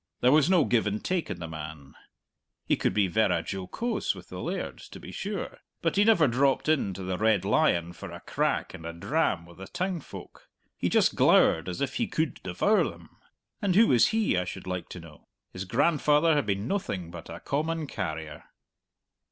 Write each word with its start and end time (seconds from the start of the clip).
There 0.21 0.31
was 0.31 0.49
no 0.49 0.65
give 0.65 0.87
and 0.87 1.03
take 1.05 1.29
in 1.29 1.37
the 1.39 1.47
man; 1.47 1.93
he 2.65 2.75
could 2.75 2.91
be 2.91 3.05
verra 3.07 3.45
jocose 3.47 4.15
with 4.15 4.29
the 4.29 4.39
lairds, 4.39 4.89
to 4.89 4.99
be 4.99 5.11
sure, 5.11 5.59
but 5.83 5.95
he 5.95 6.03
never 6.03 6.27
dropped 6.27 6.67
in 6.67 6.91
to 6.95 7.03
the 7.03 7.19
Red 7.19 7.45
Lion 7.45 7.93
for 7.93 8.09
a 8.09 8.21
crack 8.21 8.73
and 8.73 8.83
a 8.83 8.93
dram 8.93 9.45
with 9.45 9.59
the 9.59 9.67
town 9.67 9.99
folk; 9.99 10.49
he 10.75 10.89
just 10.89 11.13
glowered 11.13 11.69
as 11.69 11.81
if 11.81 11.97
he 11.97 12.07
could 12.07 12.41
devour 12.41 12.83
them! 12.83 13.09
And 13.61 13.75
who 13.75 13.89
was 13.89 14.07
he, 14.07 14.35
I 14.39 14.43
should 14.43 14.65
like 14.65 14.89
to 14.89 14.99
know? 14.99 15.27
His 15.53 15.65
grandfather 15.65 16.33
had 16.33 16.47
been 16.47 16.67
noathing 16.67 17.11
but 17.11 17.29
a 17.29 17.39
common 17.39 17.85
carrier! 17.85 18.45